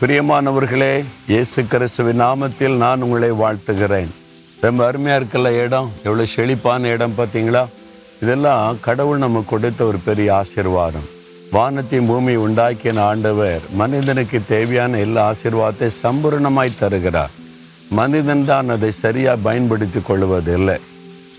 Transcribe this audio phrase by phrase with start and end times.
[0.00, 4.10] பிரியமானவர்களே இயேசு கிறிஸ்துவின் நாமத்தில் நான் உங்களை வாழ்த்துகிறேன்.
[4.60, 5.90] ரொம்ப அருமையாக இருக்கல இடம்?
[6.02, 7.62] எவ்வளோ செழிப்பான இடம் பார்த்தீங்களா?
[8.22, 11.06] இதெல்லாம் கடவுள் நமக்கு கொடுத்த ஒரு பெரிய ஆசிர்வாதம்.
[11.50, 17.30] வானத்தையும் பூமி உண்டாக்கின ஆண்டவர் மனிதனுக்கு தேவையான எல்லா ஆசிர்வாதத்தை சம்பூர்ணமாய் தருகிறார்.
[17.90, 20.78] மனிதன் தான் அதை சரியாக பயன்படுத்தி கொள்வதில்லை.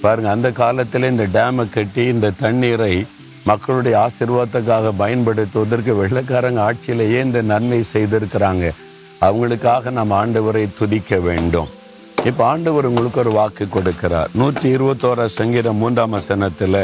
[0.01, 3.05] பாருங்கள் அந்த காலத்தில் இந்த டேமை கட்டி இந்த தண்ணீரை
[3.49, 8.65] மக்களுடைய ஆசிர்வாதத்துக்காக பயன்படுத்துவதற்கு வெள்ளக்காரங்க ஆட்சியிலேயே இந்த நன்மை செய்திருக்கிறாங்க?
[9.27, 11.69] அவங்களுக்காக நாம் ஆண்டவரை துதிக்க வேண்டும்.
[12.29, 14.31] இப்போ ஆண்டவர் உங்களுக்கு ஒரு வாக்கு கொடுக்கிறார்.
[14.33, 16.81] நூற்றி இருபத்தோரா சங்கீதம் மூன்றாம் வசனத்தில்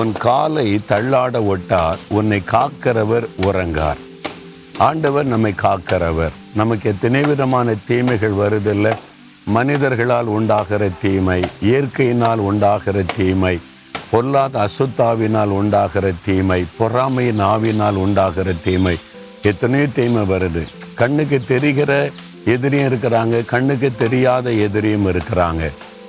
[0.00, 4.00] உன் காலை தள்ளாட ஒட்டார் உன்னை காக்கிறவர் உறங்கார்.
[4.88, 6.36] ஆண்டவர் நம்மை காக்கிறவர்.
[6.60, 8.94] நமக்கு எத்தனை விதமான தீமைகள் வருதில்லை.
[9.56, 11.40] மனிதர்களால் உண்டாகிற தீமை
[11.70, 13.54] இயற்கையினால் உண்டாகிற தீமை
[14.12, 18.96] பொல்லாத அசுத்தாவினால் உண்டாகிற தீமை பொறாமையின் ஆவினால் உண்டாகிற தீமை.
[19.50, 20.62] எத்தனையோ தீமை வருது.
[21.00, 21.92] கண்ணுக்கு தெரிகிற
[22.54, 25.62] எதிரியும் இருக்கிறாங்க கண்ணுக்கு தெரியாத எதிரியும் இருக்கிறாங்க.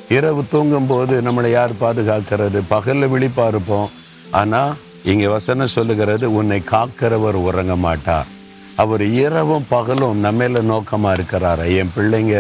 [0.10, 2.62] இரவு தூங்கும்போது நம்மளை யார் பாதுகாக்கிறது?
[2.68, 3.92] பகலில் விழிப்பா இருப்போம்.
[4.32, 4.73] ஆனால்
[5.12, 8.28] இங்கே வசனம் சொல்லுகிறது உன்னை காக்கிறவர் உறங்க மாட்டார்.
[8.76, 11.66] அவர் இரவும் பகலும் நம்மள நோக்கமாக இருக்கிறாரு?
[11.80, 12.36] என் பிள்ளைங்க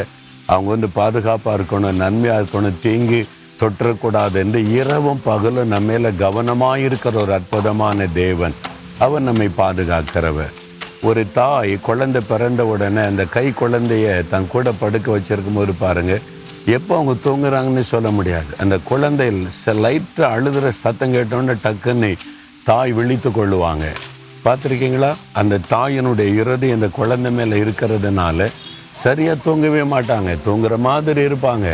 [0.45, 3.21] அவங்க வந்து பாதுகாப்பாக இருக்கணும் நன்மையாக இருக்கணும் தீங்கு
[3.63, 8.55] தொற்றக்கூடாது என்று இரவும் பகலும் நம்ம மேல கவனமாக இருக்கிற ஒரு அற்புதமான தேவன்.
[8.97, 10.53] அவன் நம்மை பாதுகாக்கிறவர்.
[11.01, 16.19] ஒரு தாய் குழந்தை பிறந்த உடனே அந்த கை குழந்தைய தன் கூட படுக்க வச்சிருக்கும் போது பாருங்க
[16.65, 18.51] எப்போ அவங்க தூங்குறாங்கன்னு சொல்ல முடியாது.
[18.57, 19.27] அந்த குழந்தை
[19.65, 22.11] லைட்டாக அழுதுகிற சத்தம் கேட்டோன்னே டக்குன்னு
[22.63, 23.85] தாய் விழித்து கொள்ளுவாங்க.
[24.45, 25.11] பார்த்துருக்கீங்களா?
[25.33, 28.47] அந்த தாயினுடைய இறுதி அந்த குழந்தை மேலே இருக்கிறதுனால
[28.91, 30.37] சரியாக தூங்கவே மாட்டாங்க.
[30.45, 31.67] தூங்குற மாதிரி இருப்பாங்க.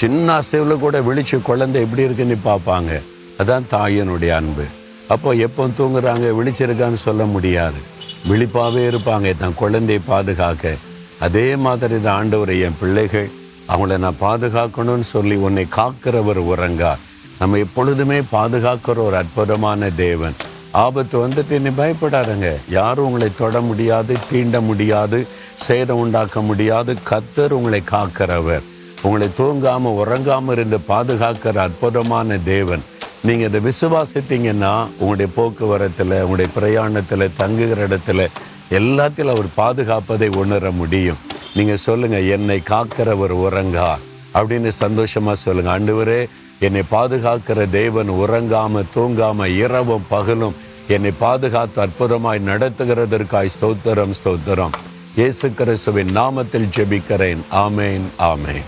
[0.00, 2.92] சின்ன அசைவில் கூட விழிச்சு குழந்தை எப்படி இருக்குன்னு பார்ப்பாங்க.
[3.40, 4.64] அதான் தாயினுடைய அன்பு.
[5.08, 7.80] அப்போ எப்போ தூங்குறாங்க விழிச்சிருக்கான்னு சொல்ல முடியாது.
[8.28, 10.74] விழிப்பாகவே இருப்பாங்க தன் குழந்தையை பாதுகாக்க.
[11.26, 13.28] அதே மாதிரி தான் ஆண்டவர் என் பிள்ளைகள்
[13.68, 16.92] அவங்கள நான் பாதுகாக்கணும்னு சொல்லி உன்னை காக்கிறவர் உறங்கா.
[17.38, 20.36] நம்ம எப்பொழுதுமே பாதுகாக்கிற ஒரு அற்புதமான தேவன்.
[20.70, 22.50] ஆபத்து வந்துட்டு நீ பயப்படாதங்க.
[22.70, 26.94] யாரும் உங்களை தொட முடியாது தீண்ட முடியாது சேதம் உண்டாக்க முடியாது.
[27.10, 28.66] கத்தர் உங்களை காக்கிறவர்.
[29.06, 32.82] உங்களை தூங்காமல் உறங்காமல் இருந்து பாதுகாக்கிற அற்புதமான தேவன்.
[33.26, 38.26] நீங்கள் இதை விசுவாசித்தீங்கன்னா உங்களுடைய போக்குவரத்தில் உங்களுடைய பிரயாணத்தில் தங்குகிற இடத்துல
[38.78, 41.20] எல்லாத்திலும் அவர் பாதுகாப்பதை உணர முடியும்.
[41.56, 43.90] நீங்கள் சொல்லுங்கள் என்னை காக்கிறவர் உறங்கா
[44.38, 46.20] அப்படின்னு சந்தோஷமாக சொல்லுங்கள் ஆண்டவரே
[46.66, 50.58] என்னை பாதுகாக்கிற தேவன் உறங்காமல் தூங்காம இரவும் பகலும்
[50.94, 54.76] என்னை பாதுகாத்து அற்புதமாய் நடத்துகிறதற்காய் ஸ்தோத்திரம் ஸ்தோத்திரம்.
[55.18, 57.42] இயேசு கிறிஸ்துவின் நாமத்தில் ஜெபிக்கிறேன்.
[57.64, 58.64] ஆமேன் ஆமேன்.